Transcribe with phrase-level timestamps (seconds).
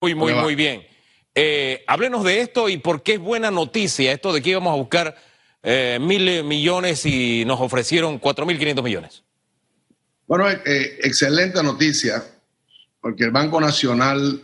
[0.00, 0.86] Muy, muy, muy bien.
[1.34, 4.76] Eh, háblenos de esto y por qué es buena noticia esto de que íbamos a
[4.76, 5.14] buscar
[5.62, 9.22] eh, mil millones y nos ofrecieron cuatro mil quinientos millones.
[10.26, 12.24] Bueno, eh, excelente noticia,
[13.00, 14.42] porque el Banco Nacional,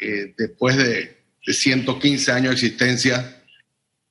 [0.00, 3.42] eh, después de, de 115 años de existencia,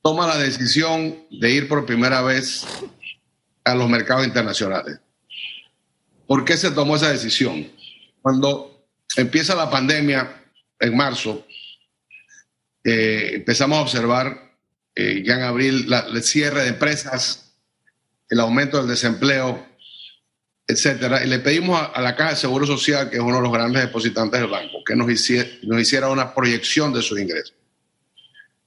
[0.01, 2.65] toma la decisión de ir por primera vez
[3.63, 4.99] a los mercados internacionales.
[6.25, 7.69] ¿Por qué se tomó esa decisión?
[8.21, 10.38] Cuando empieza la pandemia
[10.79, 11.45] en marzo,
[12.83, 14.49] eh, empezamos a observar
[14.95, 17.53] eh, ya en abril la- el cierre de empresas,
[18.29, 19.65] el aumento del desempleo,
[20.67, 21.23] etcétera.
[21.23, 23.51] Y le pedimos a, a la Caja de Seguro Social, que es uno de los
[23.51, 27.53] grandes depositantes del banco, que nos hiciera, nos hiciera una proyección de sus ingresos.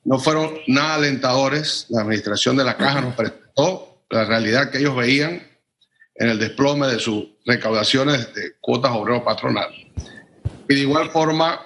[0.04, 1.86] No fueron nada alentadores.
[1.90, 5.46] La administración de la Caja nos presentó la realidad que ellos veían
[6.16, 9.68] en el desplome de sus recaudaciones de cuotas obrero patronal.
[10.68, 11.60] Y de igual forma,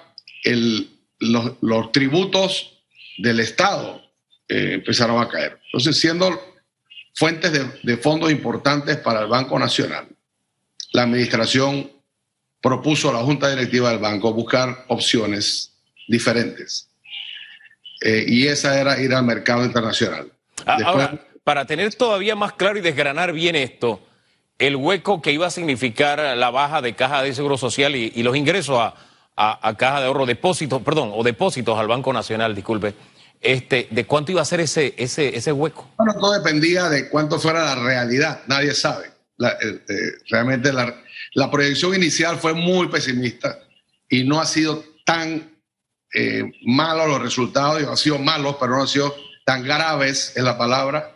[0.47, 2.79] el- los, los tributos
[3.19, 4.03] del Estado
[4.49, 5.59] eh, empezaron a caer.
[5.67, 6.29] Entonces, siendo
[7.15, 10.07] fuentes de, de fondos importantes para el Banco Nacional,
[10.93, 11.91] la administración
[12.61, 15.73] propuso a la Junta Directiva del Banco buscar opciones
[16.09, 16.89] diferentes.
[18.03, 20.31] Eh, y esa era ir al mercado internacional.
[20.67, 24.01] Ah, Después- Ahora, para tener todavía más claro y desgranar bien esto,
[24.59, 28.23] el hueco que iba a significar la baja de caja de seguro social y, y
[28.23, 28.95] los ingresos a,
[29.37, 32.95] a- caja de ahorro depósitos, perdón, o depósitos al Banco Nacional, disculpe,
[33.41, 35.91] este, ¿de cuánto iba a ser ese, ese, ese hueco?
[35.99, 39.07] Bueno, todo dependía de cuánto fuera la realidad, nadie sabe.
[39.39, 39.95] Eh, eh,
[40.31, 40.95] realmente la,
[41.35, 43.59] la proyección inicial fue muy pesimista
[44.09, 45.55] y no ha sido tan
[46.15, 50.57] eh, malos los resultados, han sido malos, pero no han sido tan graves en la
[50.57, 51.13] palabra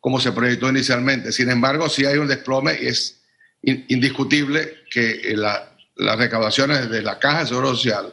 [0.00, 1.30] como se proyectó inicialmente.
[1.30, 3.22] Sin embargo, sí hay un desplome y es
[3.62, 5.69] in- indiscutible que eh, la-
[6.00, 8.12] las recaudaciones de la Caja de Seguro Social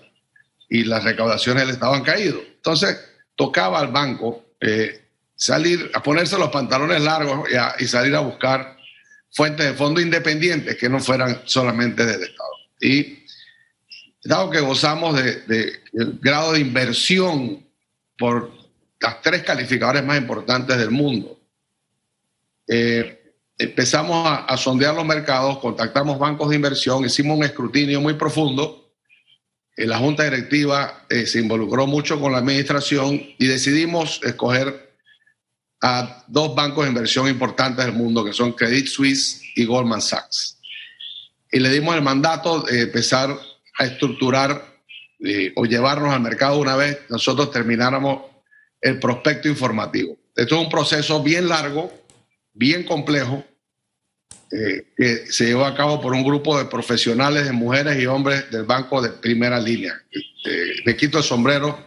[0.70, 2.42] y las recaudaciones del Estado han caído.
[2.42, 3.00] Entonces,
[3.36, 7.48] tocaba al banco eh, salir a ponerse los pantalones largos
[7.80, 8.78] y, salir a buscar
[9.32, 12.52] fuentes de fondos independientes que no fueran solamente del Estado.
[12.82, 13.26] Y
[14.24, 17.66] dado que gozamos de, de grado de inversión
[18.18, 18.52] por
[19.00, 21.40] las tres calificadores más importantes del mundo,
[22.68, 23.27] eh,
[23.58, 28.92] empezamos a, a sondear los mercados, contactamos bancos de inversión, hicimos un escrutinio muy profundo.
[29.76, 34.88] Eh, la junta directiva eh, se involucró mucho con la administración y decidimos escoger
[35.82, 40.58] a dos bancos de inversión importantes del mundo, que son Credit Suisse y Goldman Sachs.
[41.52, 43.38] Y le dimos el mandato de empezar
[43.78, 44.78] a estructurar
[45.20, 48.24] eh, o llevarnos al mercado una vez nosotros termináramos
[48.82, 50.18] el prospecto informativo.
[50.36, 51.92] Esto es un proceso bien largo,
[52.58, 53.46] bien complejo,
[54.52, 58.50] eh, que se llevó a cabo por un grupo de profesionales, de mujeres y hombres
[58.50, 60.02] del banco de primera línea.
[60.12, 61.86] Eh, me quito el sombrero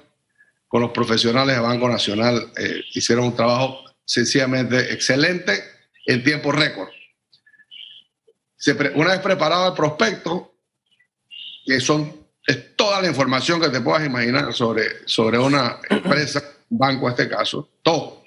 [0.68, 2.52] con los profesionales del Banco Nacional.
[2.56, 5.62] eh, hicieron un trabajo sencillamente excelente
[6.06, 6.88] en tiempo récord.
[8.94, 10.54] Una vez preparado el prospecto,
[11.64, 17.06] que son es toda la información que te puedas imaginar sobre, sobre una empresa, banco
[17.06, 18.19] en este caso, todo,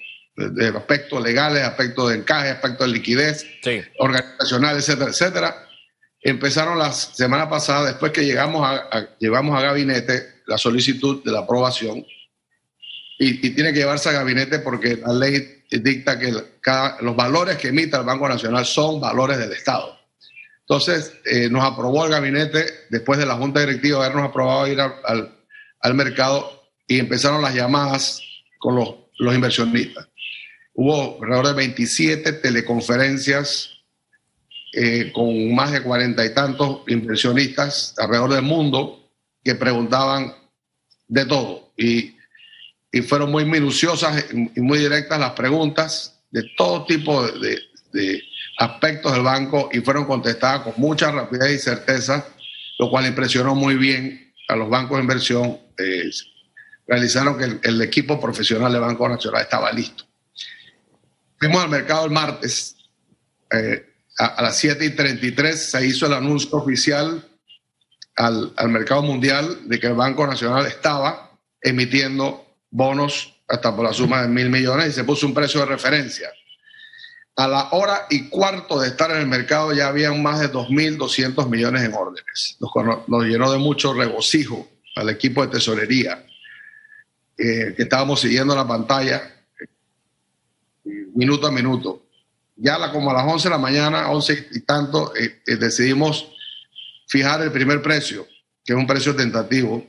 [0.76, 3.80] aspectos legales, aspectos de encaje, aspectos de liquidez, Sí.
[3.98, 5.68] organizacional, etcétera, etcétera.
[6.20, 11.32] Empezaron la semana pasada, después que llegamos a, a- llevamos a gabinete la solicitud de
[11.32, 12.04] la aprobación
[13.18, 17.56] y, y tiene que llevarse a gabinete porque la ley dicta que cada- los valores
[17.58, 19.98] que emita el Banco Nacional son valores del Estado.
[20.60, 24.94] Entonces, eh, nos aprobó el gabinete después de la Junta Directiva habernos aprobado ir al,
[25.04, 25.36] al-
[25.80, 28.20] al mercado y empezaron las llamadas
[28.58, 30.08] con los, los inversionistas.
[30.74, 33.70] Hubo alrededor de 27 teleconferencias
[34.72, 39.08] eh, con más de cuarenta y tantos inversionistas alrededor del mundo
[39.42, 40.34] que preguntaban
[41.06, 41.72] de todo.
[41.76, 42.12] Y,
[43.08, 47.58] fueron muy minuciosas y muy directas las preguntas de todo tipo de,
[47.92, 48.22] de-
[48.58, 52.24] aspectos del banco y fueron contestadas con mucha rapidez y certeza,
[52.78, 55.58] lo cual impresionó muy bien a los bancos de inversión.
[55.78, 56.08] eh,
[56.86, 60.04] realizaron que el equipo profesional del Banco Nacional estaba listo.
[61.44, 62.74] Fuimos al mercado el martes,
[63.52, 63.84] eh,
[64.16, 67.22] a, las 7 y 33 se hizo el anuncio oficial
[68.16, 73.92] al, al mercado mundial de que el Banco Nacional estaba emitiendo bonos hasta por la
[73.92, 76.30] suma de mil millones y se puso un precio de referencia.
[77.36, 81.46] A la hora y cuarto de estar en el mercado ya habían más de 2.200
[81.50, 82.56] millones en órdenes.
[82.58, 84.66] Nos, nos llenó de mucho regocijo
[84.96, 86.24] al equipo de tesorería
[87.36, 89.33] eh, que estábamos siguiendo la pantalla
[90.84, 92.02] minuto a minuto.
[92.56, 96.28] Ya como a las 11 de la mañana, 11 y tanto, eh, eh, decidimos
[97.08, 98.26] fijar el primer precio,
[98.64, 99.84] que es un precio tentativo,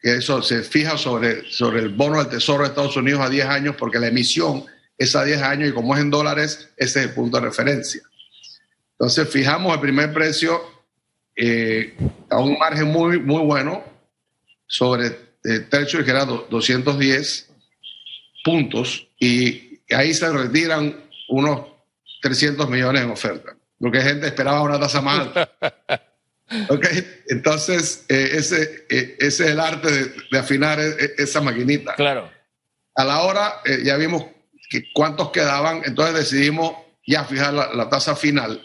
[0.00, 3.46] que eso se fija sobre, sobre el bono del Tesoro de Estados Unidos a 10
[3.46, 4.64] años, porque la emisión
[4.96, 8.02] es a 10 años y como es en dólares, ese es el punto de referencia.
[8.92, 10.62] Entonces fijamos el primer precio
[11.34, 11.96] eh,
[12.30, 13.82] a un margen muy, muy bueno
[14.66, 17.50] sobre el techo que era 210
[18.44, 20.94] puntos y ahí se retiran
[21.28, 21.66] unos
[22.22, 25.50] 300 millones en oferta, porque gente esperaba una tasa más alta.
[26.68, 27.22] Okay.
[27.28, 29.90] Entonces, eh, ese, eh, ese, es el arte
[30.30, 31.94] de, afinar e, e, esa maquinita.
[31.94, 32.30] Claro.
[32.94, 34.26] A la hora, eh, ya vimos
[34.68, 36.74] que cuántos quedaban, entonces decidimos
[37.06, 38.62] ya fijar la, tasa final,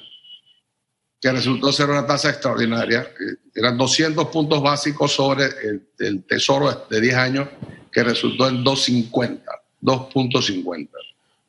[1.21, 3.09] que resultó ser una tasa extraordinaria.
[3.55, 7.49] eran 200 puntos básicos sobre el, el tesoro de 10 años,
[7.91, 9.49] que resultó en 250,
[9.81, 10.89] 2.50.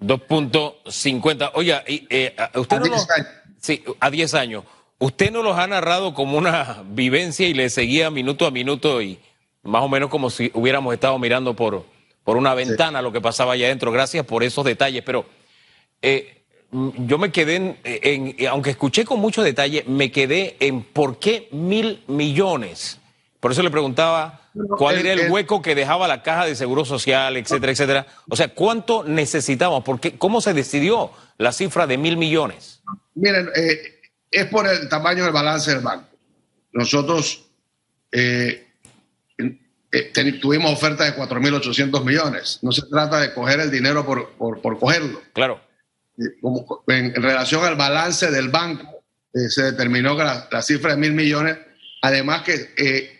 [0.00, 1.50] 2.50.
[1.54, 1.84] Oiga,
[2.54, 3.26] usted a no 10 años.
[3.60, 4.64] Sí, a 10 años.
[4.98, 9.18] Usted nos los ha narrado como una vivencia y le seguía minuto a minuto y
[9.62, 11.84] más o menos como si hubiéramos estado mirando por,
[12.24, 13.92] por una ventana lo que pasaba allá adentro.
[13.92, 15.26] Gracias por esos detalles, pero
[16.02, 21.48] eh, yo me quedé en, aunque escuché con mucho detalle, me quedé en por qué
[21.50, 22.98] mil millones.
[23.40, 27.36] Por eso le preguntaba cuál era el hueco que dejaba la caja de seguro social,
[27.36, 28.06] etcétera, etcétera.
[28.28, 29.84] O sea, ¿cuánto necesitamos?
[30.18, 32.82] ¿Cómo se decidió la cifra de mil millones?
[33.14, 34.00] Miren, eh,
[34.30, 36.08] es por el tamaño del balance del banco.
[36.72, 37.46] Nosotros
[38.12, 38.66] eh,
[39.92, 42.58] eh, tuvimos ofertas de 4.800 millones.
[42.62, 45.22] No se trata de coger el dinero por, por, cogerlo.
[45.32, 45.60] Claro.
[46.40, 49.02] Como, en, relación al balance del banco,
[49.32, 51.58] se determinó que la, cifra de mil millones,
[52.02, 53.17] además que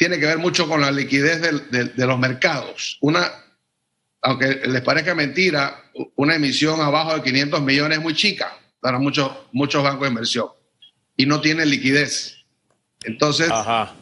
[0.00, 2.96] tiene que ver mucho con la liquidez de los mercados.
[3.02, 3.30] Una,
[4.22, 8.50] aunque les parezca mentira, una emisión abajo de 500 millones es muy chica
[8.80, 10.46] para muchos, muchos bancos de inversión
[11.18, 12.46] y no tiene liquidez.
[13.04, 13.94] Entonces, la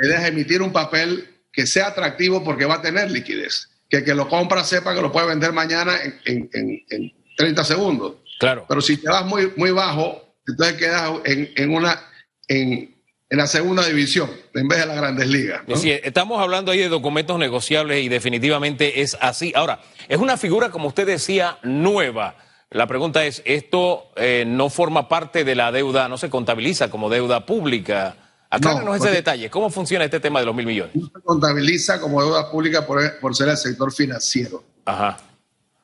[0.00, 3.70] idea es emitir un papel que sea atractivo porque va a tener liquidez.
[3.88, 8.18] Que el que lo compra sepa que lo puede vender mañana en, en, 30 segundos.
[8.38, 8.66] Claro.
[8.68, 12.00] Pero si te vas muy, muy bajo, entonces quedas en, una,
[12.46, 12.99] en,
[13.38, 15.62] la segunda división en vez de las grandes ligas.
[15.68, 19.52] estamos hablando ahí de documentos negociables y definitivamente es así.
[19.54, 22.36] Ahora, es una figura, como usted decía, nueva
[22.72, 27.10] la pregunta es, ¿esto eh, no forma parte de la deuda, no se contabiliza como
[27.10, 28.16] deuda pública?
[28.48, 29.50] Acláranos ese detalle.
[29.50, 30.94] ¿Cómo funciona este tema de los mil millones?
[30.94, 34.62] No se contabiliza como deuda pública por, ser el sector financiero.
[34.84, 35.16] Ajá.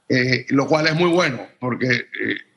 [0.08, 2.06] Eh, lo cual es muy bueno porque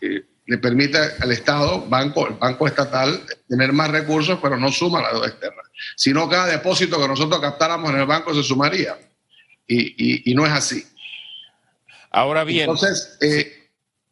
[0.01, 4.99] eh, le permite al Estado, banco, el banco estatal, tener más recursos, pero no suma
[4.99, 5.61] la deuda externa.
[5.95, 8.97] Si no, cada depósito que nosotros captáramos en el banco se sumaría.
[9.67, 10.83] Y, no es así.
[12.09, 12.61] Ahora bien.
[12.61, 13.19] Entonces,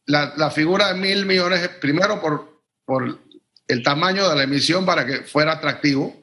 [0.06, 3.20] la, figura de mil millones, primero por, por
[3.68, 6.16] el tamaño de la emisión para que fuera atractivo.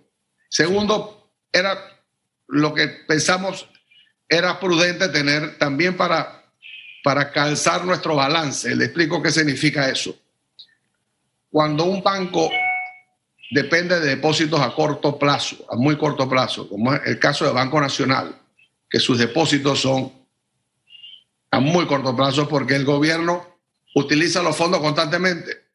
[0.49, 1.77] Segundo, era
[2.47, 3.69] lo que pensamos
[4.29, 6.44] era prudente tener también para,
[7.05, 8.75] para calzar nuestro balance.
[8.75, 10.17] Le explico qué significa eso.
[11.51, 12.51] Cuando un banco
[13.51, 17.53] depende de depósitos a corto plazo, a muy corto plazo, como es el caso del
[17.53, 18.35] Banco Nacional,
[18.89, 20.11] que sus depósitos son
[21.51, 23.61] a muy corto plazo porque el gobierno
[23.95, 25.67] utiliza los fondos constantemente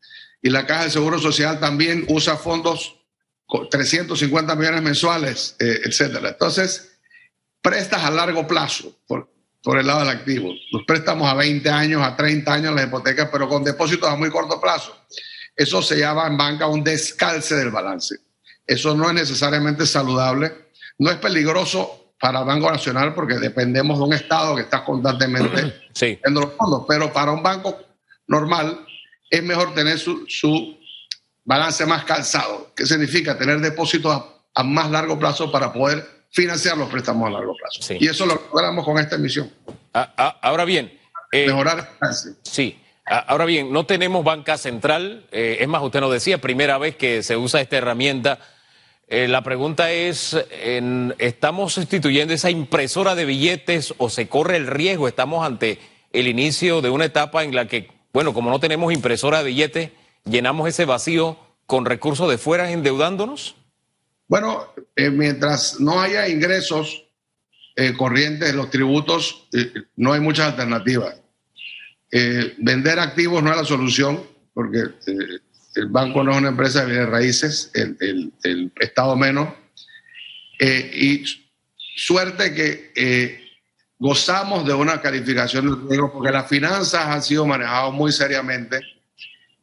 [0.41, 2.95] y la Caja de Seguro Social también usa fondos
[3.69, 6.29] 350 millones mensuales, eh, etcétera.
[6.29, 6.97] Entonces,
[7.61, 8.98] prestas a largo plazo
[9.63, 10.54] por el lado del activo.
[10.72, 14.30] Los préstamos a 20 años, a 30 años las hipotecas, pero con depósitos a muy
[14.30, 14.96] corto plazo.
[15.56, 18.16] Eso se llama en banca un descalce del balance.
[18.66, 20.54] Eso no es necesariamente saludable,
[21.00, 25.82] no es peligroso para el Banco Nacional porque dependemos de un Estado que está constantemente
[25.94, 26.20] sí.
[26.24, 27.78] en los fondos, pero para un banco
[28.28, 28.86] normal,
[29.30, 30.78] es mejor tener su,
[31.44, 32.72] balance más calzado.
[32.75, 33.38] ¿Qué significa?
[33.38, 34.24] Tener depósitos
[34.54, 37.93] a, más largo plazo para poder financiar los préstamos a largo plazo.
[38.00, 39.51] Y eso lo logramos con esta emisión.
[39.93, 40.98] Ah, ah, ahora bien.
[41.31, 42.09] Eh, Mejorar el
[42.43, 42.79] Sí.
[43.05, 45.25] Ah, ahora bien, no tenemos banca central.
[45.31, 48.39] Eh, es más, usted nos decía, primera vez que se usa esta herramienta.
[49.07, 50.38] Eh, la pregunta es,
[51.17, 55.07] ¿estamos sustituyendo esa impresora de billetes o se corre el riesgo?
[55.07, 55.79] Estamos ante
[56.13, 59.91] el inicio de una etapa en la que bueno, como no tenemos impresora de billetes,
[60.25, 63.55] llenamos ese vacío con recursos de fuera endeudándonos.
[64.29, 67.03] Bueno, eh, mientras no haya ingresos
[67.75, 71.19] eh, corrientes los tributos, eh, no hay muchas alternativas.
[72.12, 74.81] vender activos no es la solución, porque
[75.75, 79.50] el banco no es una empresa de raíces, el, Estado menos.
[80.59, 81.24] y
[81.95, 83.50] suerte que
[83.98, 88.79] gozamos de una calificación de riesgo porque las finanzas han sido manejadas muy seriamente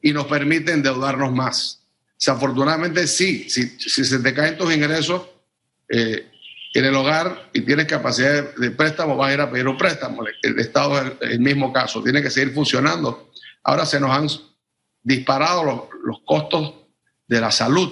[0.03, 1.86] y nos permiten endeudarnos más.
[2.19, 5.23] Desafortunadamente, sí, si, si se te caen tus ingresos,
[5.89, 6.31] eh,
[6.75, 10.23] en el hogar y tienes capacidad de préstamo, vas a ir a pedir un préstamo.
[10.43, 13.31] El Estado es el mismo caso, tiene que seguir funcionando.
[13.63, 14.29] Ahora se nos han
[15.03, 16.75] disparado los, costos
[17.27, 17.91] de la salud.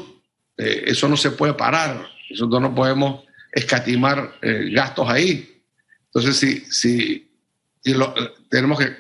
[0.59, 2.07] Eh, eso no se puede parar.
[2.31, 5.63] Nosotros no podemos escatimar eh, gastos ahí.
[6.07, 7.31] Entonces, si, si,
[8.51, 8.97] tenemos que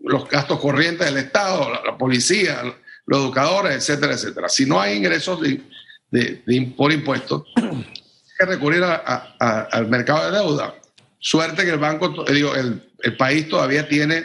[0.00, 2.62] los gastos corrientes del Estado, la, policía,
[3.06, 4.48] los educadores, etcétera, etcétera.
[4.48, 5.62] Si no hay ingresos de,
[6.10, 10.74] de, por impuestos, que recurrir al mercado de deuda.
[11.18, 14.24] Suerte que el banco, digo, el, el país todavía tiene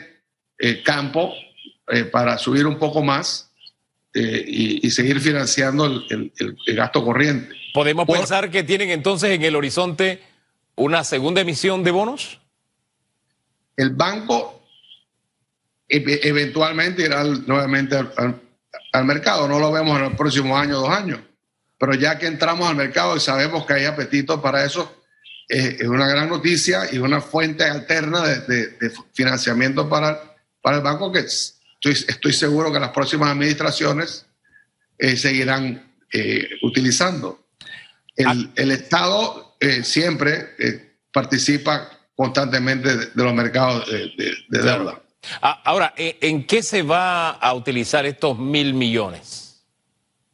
[0.59, 1.33] eh, campo
[1.87, 3.51] eh, para subir un poco más
[4.13, 7.55] eh, y, seguir financiando el, el, gasto corriente.
[7.73, 10.21] ¿Podemos pensar que tienen entonces en el horizonte
[10.75, 12.39] una segunda emisión de bonos?
[13.77, 14.61] El banco
[15.87, 18.41] eventualmente irá nuevamente al, al
[19.05, 19.47] mercado.
[19.47, 21.19] No lo vemos en el próximo año, dos años
[21.81, 25.01] pero ya que entramos al mercado y sabemos que hay apetito para eso,
[25.49, 31.11] eh, es una gran noticia y una fuente alterna de, financiamiento para, para el banco
[31.11, 34.27] que estoy, estoy seguro que las próximas administraciones
[34.99, 37.47] eh, seguirán eh, utilizando.
[38.15, 38.51] El, ah.
[38.53, 45.00] el Estado siempre participa constantemente de, los mercados de, deuda.
[45.41, 49.49] Ah, ahora, ¿en qué se va a utilizar estos mil millones?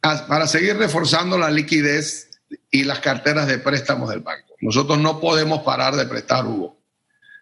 [0.00, 2.30] para seguir reforzando la liquidez
[2.70, 4.54] y las carteras de préstamos del banco.
[4.60, 6.78] Nosotros no podemos parar de prestar, Hugo.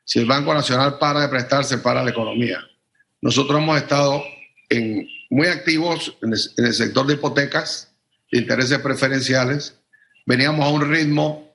[0.04, 2.58] Si el Banco Nacional para de prestar, se para la economía.
[3.20, 4.22] Nosotros hemos estado
[5.30, 7.92] muy activos en el, sector de hipotecas,
[8.30, 9.76] de intereses preferenciales.
[10.24, 11.54] Veníamos a un ritmo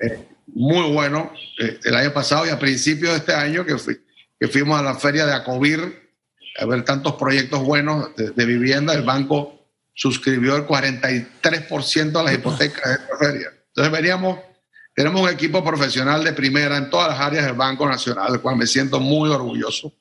[0.00, 3.76] eh, muy bueno eh, el año pasado y a principios de este año que,
[4.44, 6.12] que fuimos a la feria de Acovir
[6.60, 8.92] a ver tantos proyectos buenos de, de vivienda.
[8.92, 13.48] El banco suscribió el 43% de las hipotecas de esta feria.
[13.68, 14.38] Entonces veníamos,
[14.94, 18.56] tenemos un equipo profesional de primera en todas las áreas del Banco Nacional, del cual
[18.56, 19.94] me siento muy orgulloso.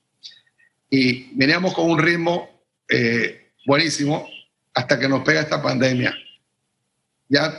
[0.89, 4.27] Y veníamos con un ritmo eh, buenísimo
[4.73, 6.13] hasta que nos pega esta pandemia.
[7.29, 7.53] Ya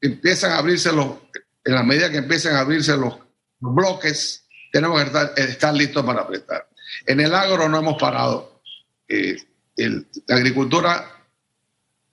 [0.00, 1.18] empiezan a abrirse los,
[1.62, 3.18] en la medida que empiezan a abrirse los,
[3.72, 4.43] bloques,
[4.74, 6.68] tenemos que estar, listos para prestar.
[7.06, 8.60] En el agro no hemos parado.
[9.06, 9.36] Eh,
[9.76, 11.12] la agricultura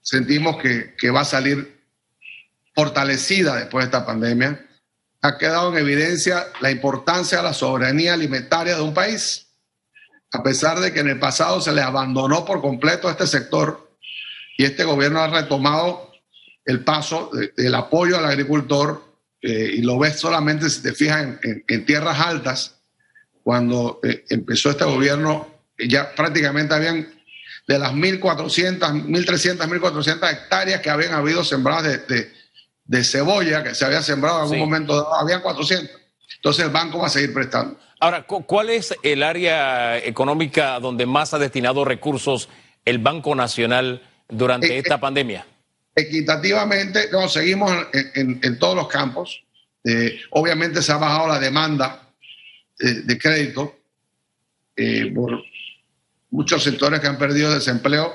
[0.00, 1.82] sentimos que, que va a salir
[2.72, 4.64] fortalecida después de esta pandemia.
[5.22, 9.48] Ha quedado en evidencia la importancia de la soberanía alimentaria de un país.
[10.30, 13.90] A pesar de que en el pasado se le abandonó por completo a este sector
[14.56, 16.12] y este gobierno ha retomado
[16.64, 19.11] el paso del apoyo al agricultor
[19.42, 22.78] eh, y lo ves solamente si te fijas en, tierras altas.
[23.42, 27.08] Cuando eh, empezó este gobierno, ya prácticamente habían
[27.66, 32.30] de las 1.400, 1.300, 1.400 hectáreas que habían habido sembradas de,
[32.84, 35.90] de, cebolla, que se había sembrado en algún momento dado, habían 400.
[36.36, 37.78] Entonces el banco va a seguir prestando.
[38.00, 42.48] Ahora, ¿cuál es el área económica donde más ha destinado recursos
[42.84, 45.46] el Banco Nacional durante eh, esta eh, pandemia?
[45.94, 49.44] Equitativamente, no, seguimos en, todos los campos.
[49.84, 52.08] Eh, obviamente se ha bajado la demanda
[52.78, 53.76] de crédito
[55.14, 55.42] por,
[56.32, 58.12] muchos sectores que han perdido desempleo,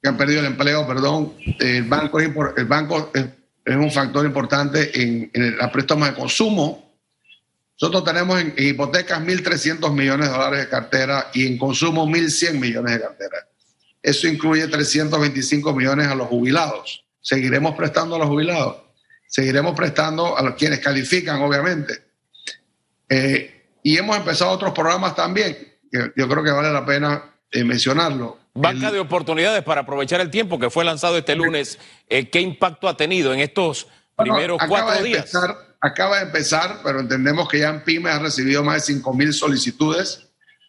[0.00, 1.34] que han perdido el empleo, perdón.
[1.58, 3.26] El banco, el banco es,
[3.76, 6.92] un factor importante en, en préstamo de consumo.
[7.80, 12.92] Nosotros tenemos en, hipotecas 1.300 millones de dólares de cartera y en consumo 1.100 millones
[12.94, 13.48] de cartera.
[14.02, 17.04] Eso incluye 325 millones a los jubilados.
[17.20, 18.76] Seguiremos prestando a los jubilados.
[19.28, 22.02] Seguiremos prestando a los quienes califican, obviamente.
[23.08, 28.38] Eh, y hemos empezado otros programas también yo creo que vale la pena eh, mencionarlo.
[28.54, 31.78] Banca de oportunidades para aprovechar el tiempo que fue lanzado este lunes.
[32.08, 35.32] Eh, ¿Qué impacto ha tenido en estos primeros cuatro días?
[35.80, 39.32] acaba de empezar, pero entendemos que ya en PYME ha recibido más de 5 mil
[39.32, 40.28] solicitudes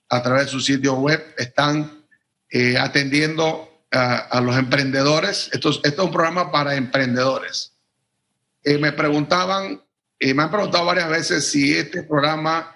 [0.10, 1.24] a través de su sitio web.
[1.38, 2.03] Están
[2.54, 5.50] eh, atendiendo a, los emprendedores.
[5.52, 7.74] Esto, es un programa para emprendedores.
[8.64, 9.82] me preguntaban,
[10.20, 12.76] me han preguntado varias veces si este programa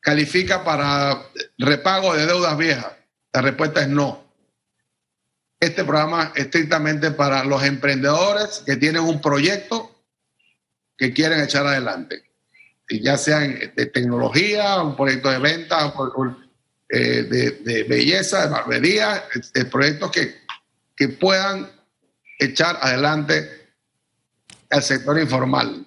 [0.00, 1.20] califica para
[1.58, 2.92] repago de deudas viejas?
[3.32, 4.24] La respuesta es no.
[5.58, 9.90] Este programa es estrictamente para los emprendedores que tienen un proyecto
[10.96, 12.22] que quieren echar adelante,
[12.88, 15.92] ya sea de tecnología, un proyecto de venta,
[16.88, 17.22] eh,
[17.62, 19.24] de, belleza, de barbería,
[19.70, 20.36] proyectos que,
[20.96, 21.70] que puedan
[22.38, 23.70] echar adelante
[24.70, 25.86] al sector informal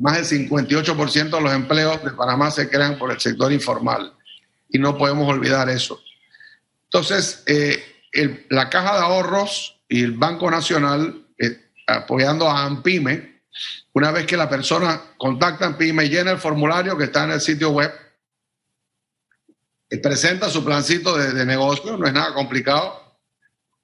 [0.00, 4.14] más del 58% de los empleos de Panamá se crean por el sector informal
[4.70, 6.00] y no podemos olvidar eso.
[6.84, 13.42] Entonces, eh, la Caja de Ahorros y el Banco Nacional eh, apoyando a AMPIME.
[13.92, 17.40] Una vez que la persona contacta a AMPIME, llena el formulario que está en el
[17.40, 17.92] sitio web,
[19.98, 23.18] presenta su plancito de, negocio, no es nada complicado,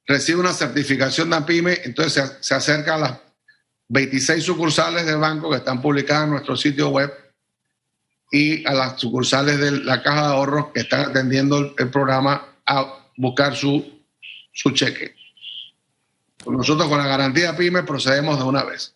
[0.07, 3.19] recibe una certificación de AMPIME, entonces se, acerca a las
[3.89, 7.13] 26 sucursales del banco que están publicadas en nuestro sitio web
[8.31, 13.07] y a las sucursales de la caja de ahorros que están atendiendo el, programa a
[13.17, 14.03] buscar su,
[14.53, 15.15] su cheque.
[16.47, 18.96] Nosotros con la garantía PYME procedemos de una vez.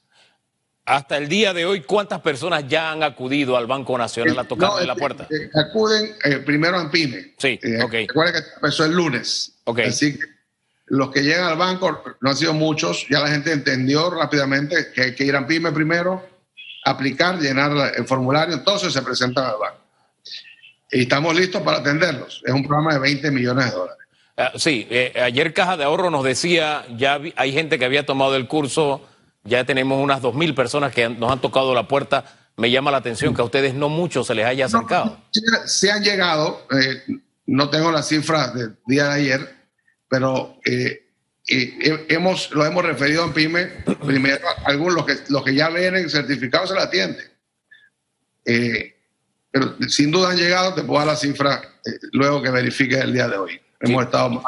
[0.84, 4.84] Hasta el día de hoy, ¿cuántas personas ya han acudido al Banco Nacional a tocar
[4.84, 5.28] la puerta?
[5.54, 7.34] acuden eh, primero a PYME.
[7.38, 7.92] Sí, eh, ok.
[7.92, 9.52] Recuerda que empezó el lunes.
[9.64, 9.80] Ok.
[9.80, 10.24] Así que
[10.86, 13.06] los que llegan al banco no han sido muchos.
[13.08, 16.26] Ya la gente entendió rápidamente que hay que ir a PYME primero,
[16.84, 19.80] aplicar, llenar el formulario, entonces se presentan al banco.
[20.90, 22.42] Y estamos listos para atenderlos.
[22.44, 24.06] Es un programa de 20 millones de dólares.
[24.36, 28.36] Ah, sí, eh, ayer Caja de Ahorro nos decía, ya hay gente que había tomado
[28.36, 29.06] el curso,
[29.44, 32.24] ya tenemos unas 2.000 personas que nos han tocado la puerta.
[32.56, 35.18] Me llama la atención que a ustedes no mucho se les haya acercado.
[35.66, 37.02] se han llegado, eh,
[37.46, 39.56] no tengo las cifras del día de ayer,
[40.08, 41.06] pero eh,
[41.46, 43.66] hemos, lo hemos referido en PYME.
[44.04, 47.26] Primero, algunos, los que, los que ya vienen certificados se la atienden.
[49.50, 51.62] pero sin duda han llegado, te puedo dar la cifra
[52.12, 54.42] luego que verifique el día de hoy hemos estado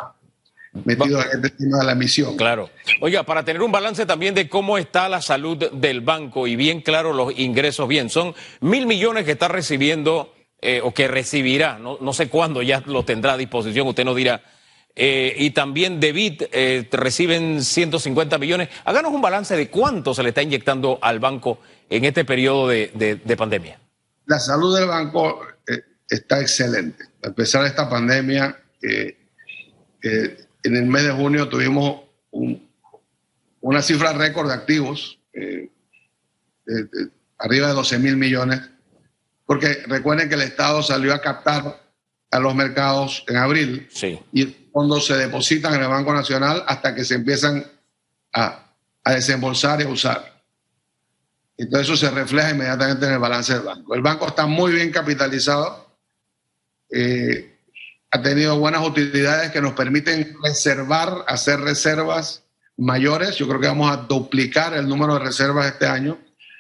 [0.85, 2.37] metidos en este tema de la emisión.
[2.37, 2.71] Claro.
[3.01, 6.81] Oiga, para tener un balance también de cómo está la salud del banco y bien
[6.81, 11.99] claro los ingresos, bien, son mil millones que está recibiendo eh, o que recibirá, no,
[12.01, 14.43] no, sé cuándo ya lo tendrá a disposición, usted nos dirá.
[14.95, 18.69] Eh, y también de BIT eh, reciben 150 millones.
[18.85, 22.91] Háganos un balance de cuánto se le está inyectando al banco en este periodo de,
[23.25, 23.79] de pandemia.
[24.27, 25.41] La salud del banco
[26.09, 27.07] está excelente.
[27.25, 28.57] A pesar de esta pandemia,
[30.65, 32.03] en el mes de junio tuvimos
[33.61, 35.71] una cifra récord de activos, eh,
[37.39, 38.61] arriba de 12 mil millones,
[39.47, 41.81] porque recuerden que el Estado salió a captar
[42.31, 43.89] a los mercados en abril
[44.33, 47.65] y los fondos se depositan en el Banco Nacional hasta que se empiezan
[48.33, 48.73] a,
[49.05, 50.43] desembolsar y a usar.
[51.59, 53.95] Entonces eso se refleja inmediatamente en el balance del banco.
[53.95, 55.95] El banco está muy bien capitalizado.
[56.89, 57.52] Eh,
[58.15, 62.45] ha tenido buenas utilidades que nos permiten reservar, hacer reservas
[62.77, 63.37] mayores.
[63.37, 66.19] Yo creo que vamos a duplicar el número de reservas este año,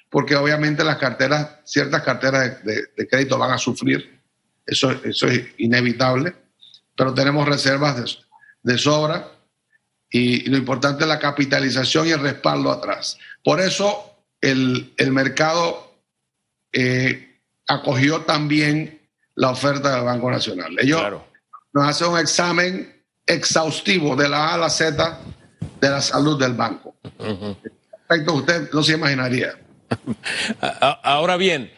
[0.08, 4.18] porque obviamente las carteras, ciertas carteras de, crédito van a sufrir.
[4.64, 5.24] Eso, es
[5.58, 6.34] inevitable.
[6.96, 8.02] Pero tenemos reservas
[8.62, 9.28] de, sobra
[10.10, 13.18] y, lo importante es la capitalización y el respaldo atrás.
[13.44, 15.98] Por eso el, mercado
[16.72, 19.02] eh, acogió también
[19.34, 20.78] la oferta del Banco Nacional.
[20.78, 21.02] Ellos
[21.72, 25.20] nos hace un examen exhaustivo de la A a la Z
[25.80, 26.94] de la salud del banco.
[28.08, 29.58] Perfecto, usted no se imaginaría.
[31.02, 31.70] Ahora bien,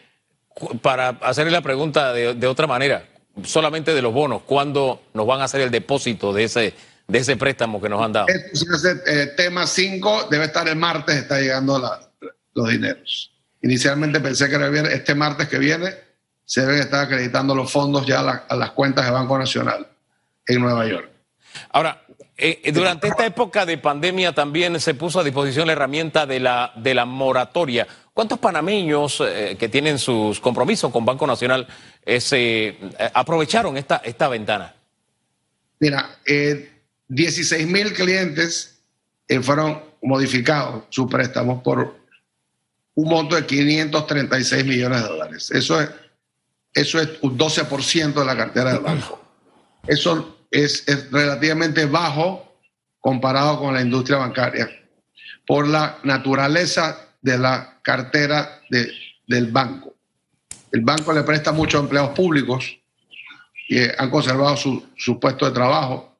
[0.81, 3.07] para hacerle la pregunta de, otra manera,
[3.43, 6.73] solamente de los bonos, ¿cuándo nos van a hacer el depósito de ese,
[7.07, 8.27] de ese préstamo que nos han dado?
[8.27, 11.81] Ese, eh, tema 5 debe estar el martes, está llegando
[12.53, 13.31] los dineros.
[13.61, 16.04] Inicialmente pensé que era este martes que viene,
[16.45, 19.87] se deben estar acreditando los fondos ya a, las cuentas del Banco Nacional
[20.45, 21.09] en Nueva York.
[21.71, 22.05] Ahora,
[22.37, 26.39] eh, eh, durante esta época de pandemia también se puso a disposición la herramienta de
[26.39, 27.87] la, de la moratoria.
[28.13, 31.67] ¿Cuántos panameños eh, que tienen sus compromisos con Banco Nacional
[32.19, 32.77] se,
[33.13, 34.73] aprovecharon esta, esta ventana?
[35.79, 36.17] Mira,
[37.07, 38.79] 16 mil clientes
[39.41, 41.95] fueron modificados sus préstamos por
[42.93, 45.51] un monto de 536 millones de dólares.
[45.51, 45.89] Eso es
[46.75, 49.21] eso es un 12% de la cartera del banco.
[49.87, 52.59] Eso es, relativamente bajo
[52.99, 54.69] comparado con la industria bancaria
[55.47, 59.95] por la naturaleza de la cartera del banco.
[60.71, 62.77] El banco le presta muchos empleados públicos
[63.67, 66.19] que han conservado su, su puesto de trabajo,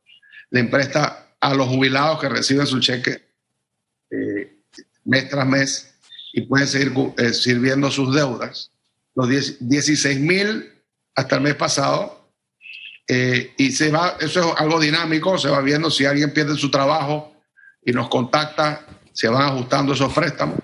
[0.51, 3.25] le presta a los jubilados que reciben su cheque
[4.09, 4.59] eh,
[5.03, 5.95] mes tras mes
[6.31, 8.71] y pueden seguir eh, sirviendo sus deudas
[9.15, 10.71] los 16 mil
[11.15, 12.29] hasta el mes pasado.
[13.07, 16.71] Eh, y se va, eso es algo dinámico, se va viendo si alguien pierde su
[16.71, 17.35] trabajo
[17.83, 20.57] y nos contacta, se van ajustando esos préstamos.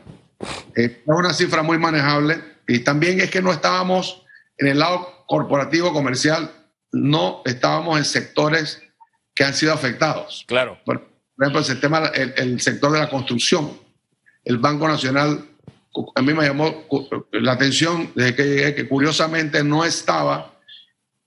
[0.75, 4.23] Eh, es una cifra muy manejable y también es que no estábamos
[4.57, 6.51] en el lado corporativo comercial,
[6.91, 8.81] no estábamos en sectores
[9.35, 10.43] que han sido afectados.
[10.47, 10.79] Claro.
[10.83, 11.09] Por,
[11.39, 13.79] ejemplo, el, tema, el sector de la construcción.
[14.43, 15.50] El Banco Nacional
[16.15, 16.85] a mí me llamó
[17.31, 20.53] la atención desde que llegué que curiosamente no estaba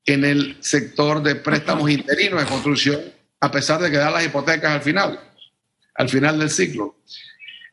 [0.05, 3.01] en el sector de préstamos interinos de construcción,
[3.41, 5.21] a pesar de que da las hipotecas al final,
[5.95, 6.97] al final del ciclo.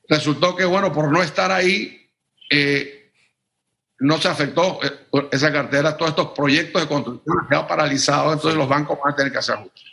[0.07, 2.09] resultó que, bueno, por no estar ahí,
[2.49, 3.11] eh,
[3.99, 8.57] no se afectó eh, esa cartera, todos estos proyectos de construcción han quedado paralizados, entonces
[8.57, 9.85] los bancos van a tener que hacer ajustes.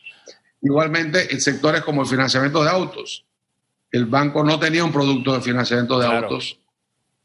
[0.60, 3.24] Igualmente, en sectores como el financiamiento de autos,
[3.92, 6.58] el banco no tenía un producto de financiamiento de autos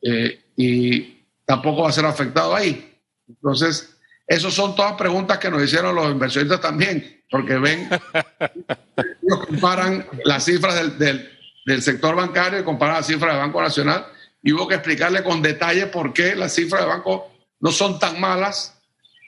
[0.03, 2.93] eh, y tampoco va a ser afectado ahí.
[3.27, 7.89] Entonces, esas son todas preguntas que nos hicieron los inversionistas también, porque ven,
[8.97, 11.29] ellos comparan las cifras del, del,
[11.65, 14.05] del, sector bancario y comparan las cifras del Banco Nacional
[14.41, 18.19] y hubo que explicarle con detalle por qué las cifras del banco no son tan
[18.19, 18.77] malas.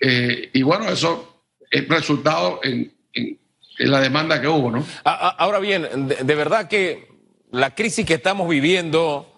[0.02, 3.40] Eh, y bueno, eso es resultado en, en,
[3.80, 4.86] en, la demanda que hubo, ¿no?
[5.06, 7.08] Ahora bien, de, de verdad que
[7.52, 9.35] la crisis que estamos viviendo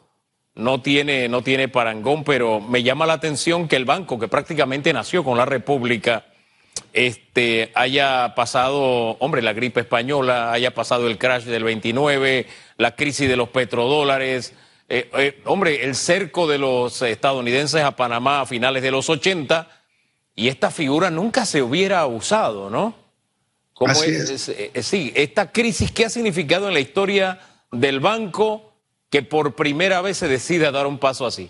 [0.57, 4.91] no tiene, no tiene parangón, pero me llama la atención que el banco, que prácticamente
[4.91, 6.25] nació con la República,
[6.93, 13.29] este, haya pasado, hombre, la gripe española, haya pasado el crash del 29, la crisis
[13.29, 14.53] de los petrodólares,
[14.89, 19.69] eh, eh, hombre, el cerco de los estadounidenses a Panamá a finales de los 80,
[20.35, 22.95] y esta figura nunca se hubiera usado, ¿no?
[23.73, 24.49] ¿Cómo Así es?
[24.49, 27.39] eh, sí, esta crisis, ¿qué ha significado en la historia
[27.71, 28.66] del banco?
[29.09, 31.49] Que por primera vez se decide a dar un paso así?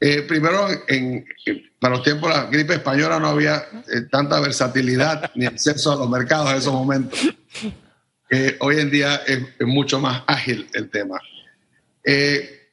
[0.00, 1.24] Eh, primero, en,
[1.78, 5.96] para los tiempos de la gripe española no había eh, tanta versatilidad ni acceso a
[5.96, 7.18] los mercados en esos momentos.
[8.30, 11.20] Eh, hoy en día es, es, mucho más ágil el tema.
[12.02, 12.70] Eh,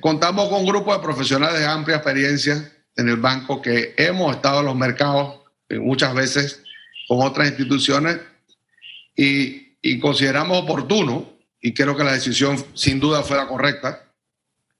[0.00, 4.60] contamos con un grupo de profesionales de amplia experiencia en el banco que hemos estado
[4.60, 6.62] en los mercados eh, muchas veces
[7.08, 8.18] con otras instituciones
[9.16, 11.31] y, y consideramos oportuno
[11.62, 14.04] y creo que la decisión sin duda fue la correcta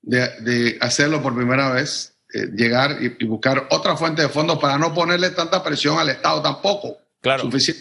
[0.03, 4.59] de, de hacerlo por primera vez, eh, llegar y, y, buscar otra fuente de fondos
[4.59, 6.99] para no ponerle tanta presión al Estado tampoco.
[7.21, 7.45] Claro.
[7.45, 7.73] Sufici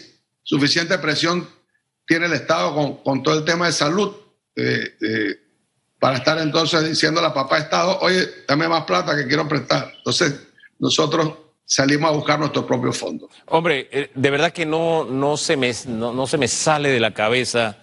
[0.44, 1.48] suficiente presión
[2.06, 4.14] tiene el Estado con, con todo el tema de salud
[4.54, 5.36] eh, eh,
[5.98, 9.92] para estar entonces diciendo a la papá Estado, oye, dame más plata que quiero prestar.
[9.98, 10.34] Entonces,
[10.78, 11.32] nosotros
[11.64, 13.30] salimos a buscar nuestros propios fondos.
[13.46, 17.14] Hombre, de verdad que no, no, se me, no, no se me sale de la
[17.14, 17.81] cabeza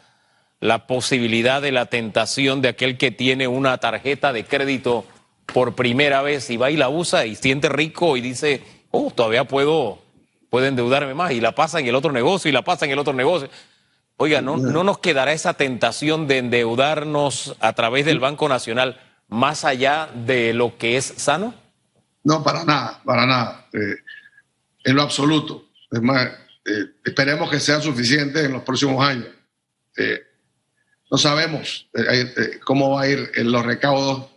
[0.59, 5.05] la posibilidad de la tentación de aquel que tiene una tarjeta de crédito
[5.45, 9.45] por primera vez y va y la usa y siente rico y dice, oh, todavía
[9.45, 9.99] puedo,
[10.49, 12.99] puedo endeudarme más y la pasa en el otro negocio y la pasa en el
[12.99, 13.49] otro negocio.
[14.17, 19.63] Oiga, ¿no, ¿no nos quedará esa tentación de endeudarnos a través del Banco Nacional más
[19.63, 21.53] allá de lo que es sano?
[22.23, 23.67] No, para nada, para nada.
[23.71, 23.95] Eh,
[24.83, 25.69] en lo absoluto.
[25.89, 26.27] Es más,
[26.65, 29.27] eh, esperemos que sea suficiente en los próximos años.
[29.97, 30.19] Eh,
[31.11, 34.27] no sabemos eh, eh, cómo va a ir los recaudos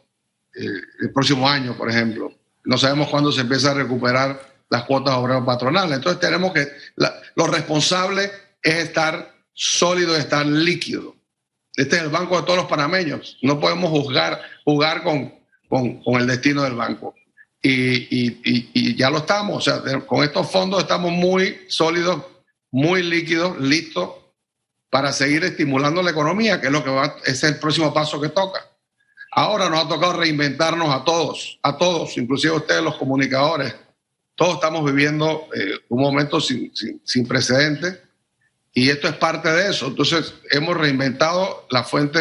[0.54, 0.66] eh,
[1.00, 2.32] el próximo año, por ejemplo.
[2.64, 5.96] No sabemos cuándo se empieza a recuperar las cuotas obreros patronales.
[5.96, 8.30] Entonces tenemos que, la, lo responsable
[8.62, 11.14] es estar sólido, estar líquido.
[11.74, 13.38] Este es el banco de todos los panameños.
[13.42, 15.34] No podemos juzgar, jugar con,
[15.68, 17.14] con, el destino del banco.
[17.60, 19.56] Y, y, y, ya lo estamos.
[19.56, 22.22] O sea, con estos fondos estamos muy sólidos,
[22.70, 24.21] muy líquidos, listos
[24.92, 28.28] para seguir estimulando la economía, que es lo que va, es el próximo paso que
[28.28, 28.60] toca.
[29.30, 33.74] Ahora nos ha tocado reinventarnos a todos, a todos, inclusive ustedes los comunicadores.
[34.34, 38.00] Todos estamos viviendo eh, un momento sin, sin, sin, precedentes
[38.74, 39.86] y esto es parte de eso.
[39.86, 42.20] Entonces hemos reinventado la fuente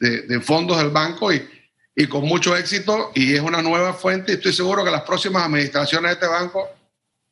[0.00, 1.48] de, de fondos del banco y,
[1.94, 6.08] y, con mucho éxito y es una nueva fuente estoy seguro que las próximas administraciones
[6.08, 6.68] de este banco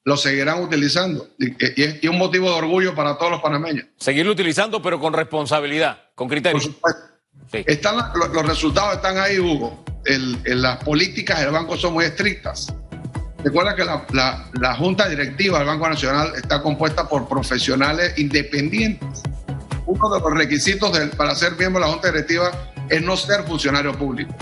[0.04, 1.28] lo seguirán utilizando.
[1.38, 3.86] Y, y, un motivo de orgullo para todos los panameños.
[3.98, 6.58] Seguirlo utilizando, pero con responsabilidad, con criterio.
[6.58, 7.00] Por supuesto.
[7.52, 7.64] Sí.
[7.66, 9.84] Están, los, los, resultados están ahí, Hugo.
[10.04, 12.72] El, el, las políticas del banco son muy estrictas.
[13.42, 19.22] Recuerda que la, la, la, Junta Directiva del Banco Nacional está compuesta por profesionales independientes.
[19.86, 22.52] Uno de los requisitos de, para ser miembro de la Junta Directiva
[22.88, 24.34] es no ser funcionario público.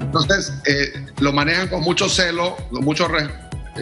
[0.00, 3.28] Entonces, eh, lo manejan con mucho celo, con mucho eh,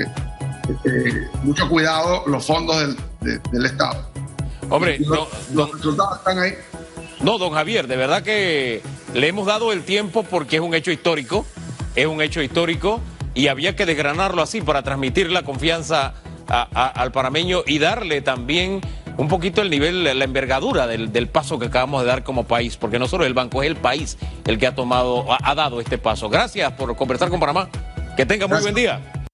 [0.02, 4.08] eh, mucho cuidado los fondos del, de, del Estado.
[4.70, 6.54] Hombre, los, no, los don, resultados están ahí.
[7.20, 8.82] No, don Javier, de verdad que
[9.14, 11.46] le hemos dado el tiempo porque es un hecho histórico,
[11.94, 13.00] es un hecho histórico
[13.34, 16.14] y había que desgranarlo así para transmitir la confianza
[16.48, 18.80] a, a, al panameño y darle también
[19.16, 22.76] un poquito el nivel, la envergadura del, del, paso que acabamos de dar como país,
[22.76, 25.80] porque no solo el banco, es el país el que ha tomado, ha, ha dado
[25.80, 26.28] este paso.
[26.28, 27.68] Gracias por conversar con Panamá.
[28.16, 28.62] Que tenga muy Gracias.
[28.62, 29.14] buen día.